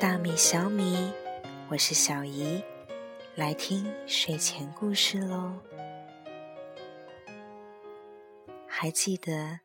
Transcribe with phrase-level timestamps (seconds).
[0.00, 1.12] 大米小米，
[1.68, 2.64] 我是小姨，
[3.34, 5.52] 来听睡前故事喽。
[8.66, 9.60] 还记得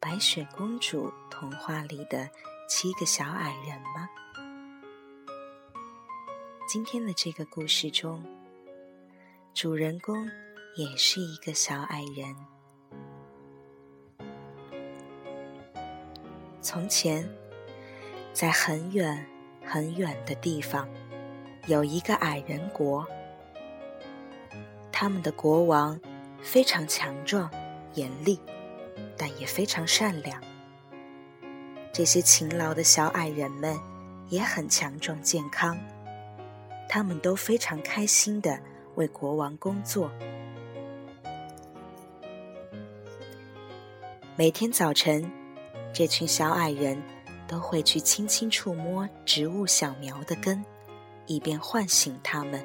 [0.00, 2.28] 白雪公主童话里的
[2.68, 4.08] 七个小矮人吗？
[6.66, 8.20] 今天的这个故事中，
[9.54, 10.28] 主人公
[10.74, 12.34] 也是一个小矮人。
[16.60, 17.32] 从前，
[18.32, 19.24] 在很远
[19.66, 20.88] 很远的地方，
[21.66, 23.06] 有一个矮人国。
[24.92, 26.00] 他们的国王
[26.40, 27.50] 非常强壮、
[27.94, 28.38] 严厉，
[29.16, 30.40] 但也非常善良。
[31.92, 33.76] 这些勤劳的小矮人们
[34.28, 35.76] 也很强壮、健康，
[36.88, 38.60] 他们都非常开心的
[38.94, 40.10] 为国王工作。
[44.36, 45.30] 每天早晨。
[45.92, 47.02] 这群小矮人
[47.46, 50.64] 都会去轻轻触摸植物小苗的根，
[51.26, 52.64] 以便唤醒它们。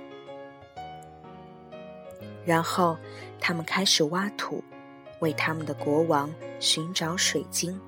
[2.44, 2.98] 然后，
[3.40, 4.64] 他们开始挖土，
[5.20, 7.80] 为他们的国王寻找水晶。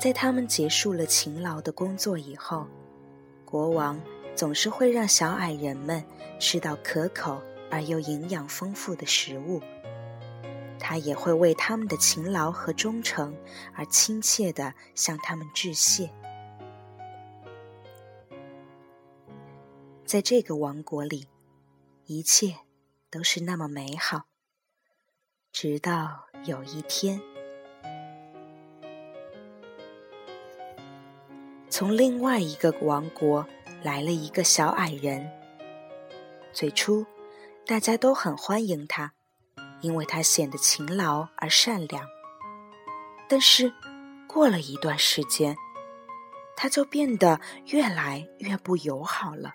[0.00, 2.66] 在他们结束了勤劳的工作以后，
[3.44, 4.00] 国王
[4.34, 6.02] 总是会让小矮人们
[6.38, 9.60] 吃到可口而又营养丰富的食物。
[10.78, 13.36] 他也会为他们的勤劳和忠诚
[13.74, 16.10] 而亲切的向他们致谢。
[20.04, 21.28] 在这个王国里，
[22.06, 22.56] 一切
[23.10, 24.22] 都是那么美好。
[25.52, 27.20] 直到有一天，
[31.68, 33.46] 从另外一个王国
[33.82, 35.30] 来了一个小矮人。
[36.52, 37.04] 最初，
[37.66, 39.14] 大家都很欢迎他。
[39.80, 42.04] 因为他显得勤劳而善良，
[43.28, 43.72] 但是
[44.26, 45.56] 过了一段时间，
[46.56, 49.54] 他就变得越来越不友好了。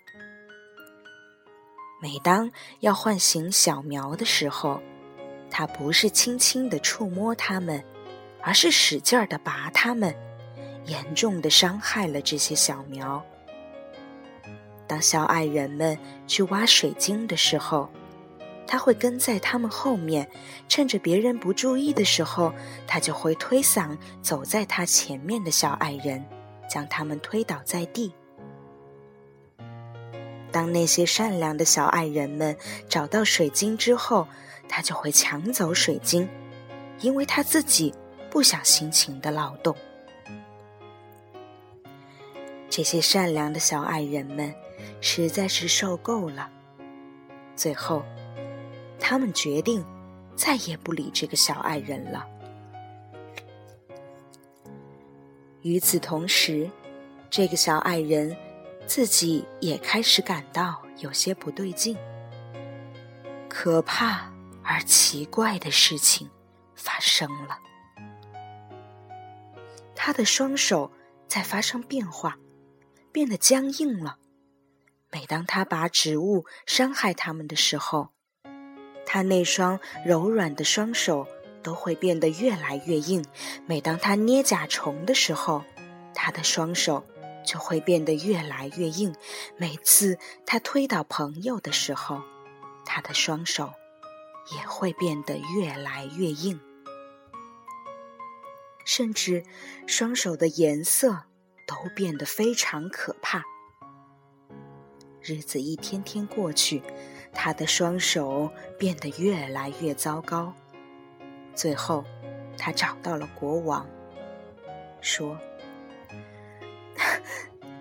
[2.01, 4.81] 每当要唤醒小苗的时候，
[5.49, 7.83] 他不是轻轻的触摸它们，
[8.41, 10.13] 而是使劲儿的拔它们，
[10.85, 13.23] 严重的伤害了这些小苗。
[14.85, 15.97] 当小矮人们
[16.27, 17.89] 去挖水晶的时候，
[18.65, 20.27] 他会跟在他们后面，
[20.67, 22.53] 趁着别人不注意的时候，
[22.87, 26.25] 他就会推搡走在他前面的小矮人，
[26.67, 28.13] 将他们推倒在地。
[30.51, 32.55] 当那些善良的小矮人们
[32.87, 34.27] 找到水晶之后，
[34.67, 36.27] 他就会抢走水晶，
[37.01, 37.93] 因为他自己
[38.31, 39.75] 不想辛勤的劳动。
[42.69, 44.51] 这些善良的小矮人们
[44.99, 46.49] 实在是受够了，
[47.55, 48.03] 最后。
[49.05, 49.85] 他们决定
[50.33, 52.25] 再也不理这个小矮人了。
[55.61, 56.71] 与此同时，
[57.29, 58.33] 这个小矮人
[58.87, 61.97] 自己也开始感到有些不对劲。
[63.49, 64.31] 可怕
[64.63, 66.29] 而奇怪的事情
[66.73, 67.59] 发生了，
[69.93, 70.89] 他的双手
[71.27, 72.37] 在发生变化，
[73.11, 74.17] 变得僵硬了。
[75.11, 78.09] 每当他把植物伤害他们的时候，
[79.13, 81.27] 他那双柔软的双手
[81.61, 83.23] 都会变得越来越硬。
[83.67, 85.63] 每当他捏甲虫的时候，
[86.15, 87.05] 他的双手
[87.45, 89.13] 就会变得越来越硬。
[89.55, 92.23] 每次他推倒朋友的时候，
[92.85, 93.71] 他的双手
[94.51, 96.59] 也会变得越来越硬，
[98.83, 99.43] 甚至
[99.85, 101.25] 双手的颜色
[101.67, 103.43] 都变得非常可怕。
[105.21, 106.81] 日子一天天过去。
[107.33, 110.53] 他的双手变得越来越糟糕，
[111.55, 112.05] 最后，
[112.57, 113.85] 他找到了国王，
[115.01, 115.37] 说：“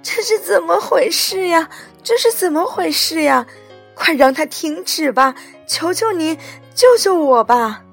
[0.02, 1.68] 这是怎么回事呀？
[2.02, 3.46] 这是怎么回事呀？
[3.94, 5.34] 快让他停止吧！
[5.66, 6.38] 求求你，
[6.74, 7.84] 救救我吧！”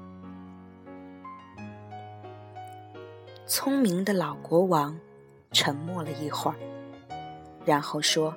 [3.46, 4.98] 聪明的老国王
[5.52, 6.56] 沉默了一会儿，
[7.64, 8.34] 然后说。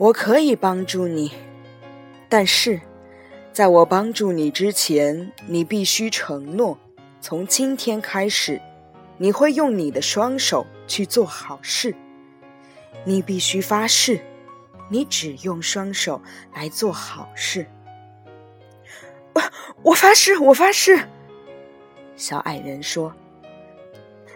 [0.00, 1.30] 我可以帮助你，
[2.26, 2.80] 但是，
[3.52, 6.78] 在我帮助你之前，你必须承诺，
[7.20, 8.62] 从今天开始，
[9.18, 11.94] 你会用你的双手去做好事。
[13.04, 14.18] 你必须发誓，
[14.88, 16.22] 你只用双手
[16.54, 17.66] 来做好事。
[19.34, 19.42] 我
[19.90, 20.98] 我发誓，我发誓。
[22.16, 23.14] 小矮人说：“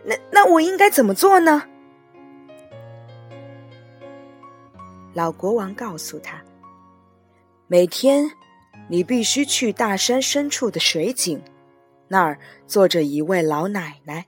[0.05, 1.62] 那那我应该怎么做呢？”
[5.14, 6.43] 老国王告诉他
[7.69, 8.32] ：“每天，
[8.88, 11.40] 你必须去大山深处的水井，
[12.08, 14.26] 那儿坐着一位老奶奶。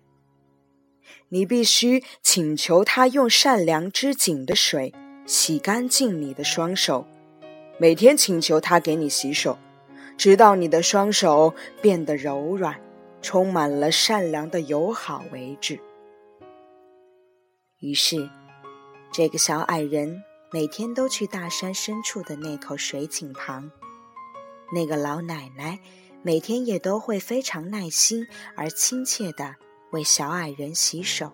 [1.28, 4.94] 你必须请求他用善良之井的水
[5.26, 7.04] 洗干净你的双手，
[7.78, 9.58] 每天请求他给你洗手，
[10.16, 11.52] 直到你的双手
[11.82, 12.80] 变得柔软，
[13.20, 15.80] 充满了善良的友好为止。
[17.80, 18.30] 于是，
[19.12, 20.22] 这个小矮人
[20.52, 23.70] 每天都去大山深处的那口水井旁。
[24.72, 25.78] 那个老奶奶
[26.22, 28.26] 每天也都会非常耐心
[28.56, 29.54] 而亲切地
[29.90, 31.32] 为小矮人洗手。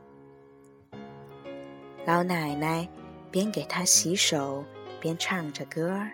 [2.04, 2.88] 老奶奶
[3.30, 4.64] 边给他洗手，
[5.00, 6.10] 边唱着歌儿：“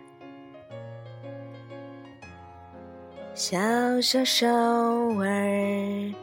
[3.34, 3.58] 小
[4.00, 6.14] 小手儿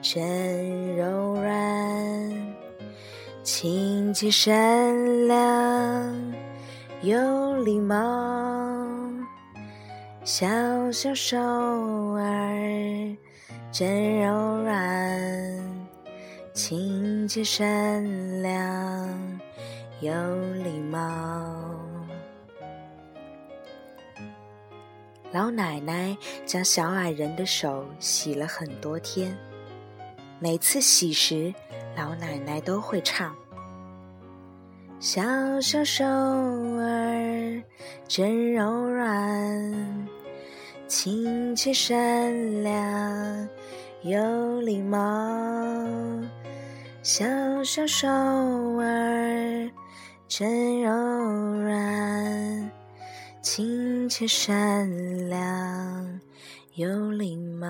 [0.00, 2.52] 真柔软。”
[3.42, 6.32] 清洁善良
[7.02, 7.96] 有礼貌，
[10.22, 10.46] 小
[10.92, 13.16] 小手儿
[13.72, 15.82] 真柔软。
[16.54, 19.40] 清洁善良
[20.00, 20.12] 有
[20.62, 21.00] 礼貌。
[25.32, 26.16] 老奶奶
[26.46, 29.36] 将小矮人的手洗了很多天，
[30.38, 31.52] 每次洗时。
[31.96, 33.34] 老奶奶都会唱
[34.98, 35.22] ：“小
[35.60, 37.62] 小手儿
[38.08, 40.08] 真柔软，
[40.88, 43.48] 亲切善良
[44.02, 44.98] 有礼貌。
[47.02, 47.24] 小
[47.62, 49.70] 小手儿
[50.28, 52.70] 真柔软，
[53.42, 54.88] 亲切善
[55.28, 56.20] 良
[56.74, 57.68] 有礼貌。”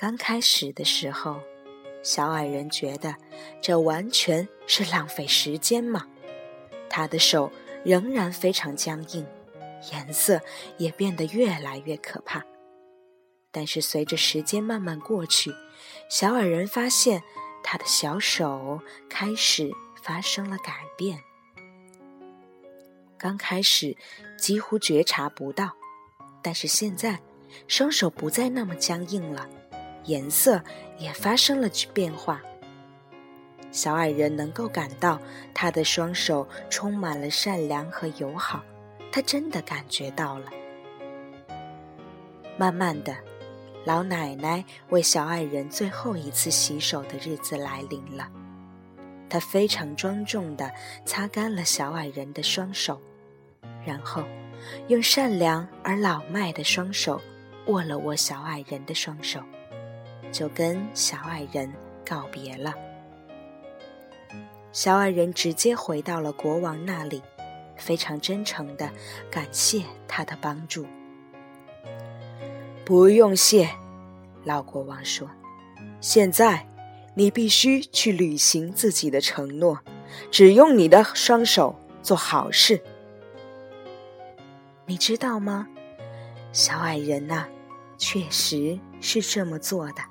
[0.00, 1.38] 刚开始的时候，
[2.02, 3.14] 小矮人觉得
[3.60, 6.06] 这完全是浪费时间嘛。
[6.88, 7.52] 他的手
[7.84, 9.26] 仍然非常僵硬，
[9.92, 10.40] 颜色
[10.78, 12.42] 也变得越来越可怕。
[13.50, 15.52] 但是随着时间慢慢过去，
[16.08, 17.22] 小矮人发现
[17.62, 19.70] 他的小手开始
[20.02, 21.20] 发生了改变。
[23.18, 23.94] 刚开始
[24.38, 25.72] 几乎觉察不到，
[26.40, 27.20] 但是现在
[27.68, 29.46] 双手不再那么僵硬了。
[30.04, 30.62] 颜色
[30.98, 32.40] 也发生了变化。
[33.72, 35.20] 小矮人能够感到
[35.54, 38.64] 他的双手充满了善良和友好，
[39.12, 40.50] 他真的感觉到了。
[42.56, 43.16] 慢慢的，
[43.84, 48.28] 老奶奶为小矮人最后一次洗手的日子来临了。
[49.28, 50.68] 她非常庄重地
[51.04, 53.00] 擦干了小矮人的双手，
[53.86, 54.24] 然后
[54.88, 57.22] 用善良而老迈的双手
[57.66, 59.40] 握了握小矮人的双手。
[60.32, 61.72] 就跟小矮人
[62.08, 62.74] 告别了。
[64.72, 67.22] 小矮人直接回到了国王那里，
[67.76, 68.88] 非常真诚的
[69.30, 70.86] 感谢他的帮助。
[72.84, 73.70] 不用谢，
[74.44, 75.28] 老国王说
[76.00, 76.66] ：“现在
[77.14, 79.80] 你必须去履行自己的承诺，
[80.30, 82.80] 只用你的双手做好事。
[84.86, 85.68] 你知道吗？
[86.52, 87.46] 小矮人呐，
[87.96, 90.02] 确实是这么做的。”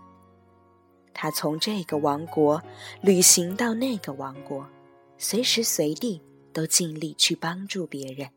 [1.14, 2.62] 他从这个王国
[3.02, 4.70] 旅行到那个王国，
[5.18, 6.22] 随时随地
[6.54, 8.30] 都尽力去帮助别人，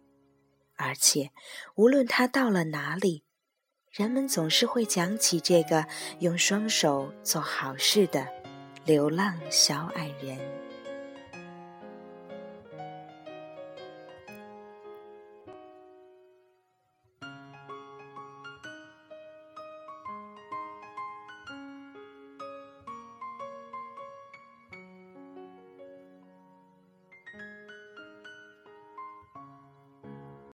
[0.76, 1.30] 而且
[1.74, 3.22] 无论他到了哪里，
[3.90, 5.86] 人们总是会讲起这个
[6.20, 8.26] 用双手做好事的
[8.84, 10.61] 流浪小矮人。